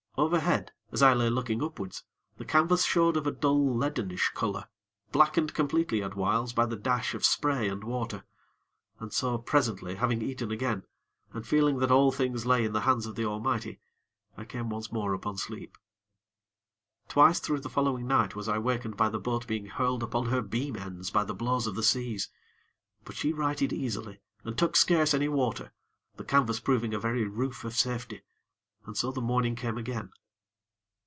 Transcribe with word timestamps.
Overhead, 0.17 0.71
as 0.91 1.01
I 1.01 1.13
lay 1.13 1.29
looking 1.29 1.63
upwards, 1.63 2.03
the 2.37 2.45
canvas 2.45 2.83
showed 2.83 3.15
of 3.17 3.25
a 3.25 3.31
dull 3.31 3.73
leadenish 3.77 4.31
color, 4.35 4.67
blackened 5.11 5.53
completely 5.55 6.03
at 6.03 6.15
whiles 6.17 6.51
by 6.51 6.65
the 6.67 6.75
dash 6.75 7.15
of 7.15 7.25
spray 7.25 7.67
and 7.69 7.83
water. 7.83 8.25
And 8.99 9.11
so, 9.13 9.37
presently, 9.37 9.95
having 9.95 10.21
eaten 10.21 10.51
again, 10.51 10.83
and 11.33 11.47
feeling 11.47 11.79
that 11.79 11.91
all 11.91 12.11
things 12.11 12.45
lay 12.45 12.65
in 12.65 12.73
the 12.73 12.81
hands 12.81 13.05
of 13.07 13.15
the 13.15 13.25
Almighty, 13.25 13.79
I 14.37 14.43
came 14.43 14.69
once 14.69 14.91
more 14.91 15.13
upon 15.13 15.37
sleep. 15.37 15.77
Twice 17.07 17.39
through 17.39 17.61
the 17.61 17.69
following 17.69 18.05
night 18.05 18.35
was 18.35 18.49
I 18.49 18.59
wakened 18.59 18.97
by 18.97 19.07
the 19.09 19.17
boat 19.19 19.47
being 19.47 19.67
hurled 19.67 20.03
upon 20.03 20.25
her 20.27 20.41
beam 20.41 20.75
ends 20.75 21.09
by 21.09 21.23
the 21.23 21.33
blows 21.33 21.67
of 21.67 21.75
the 21.75 21.81
seas; 21.83 22.29
but 23.05 23.15
she 23.15 23.31
righted 23.33 23.71
easily, 23.73 24.19
and 24.43 24.57
took 24.57 24.75
scarce 24.75 25.13
any 25.13 25.29
water, 25.29 25.71
the 26.17 26.25
canvas 26.25 26.59
proving 26.59 26.93
a 26.93 26.99
very 26.99 27.23
roof 27.25 27.63
of 27.63 27.73
safety. 27.75 28.21
And 28.87 28.97
so 28.97 29.11
the 29.11 29.21
morning 29.21 29.55
came 29.55 29.77
again. 29.77 30.09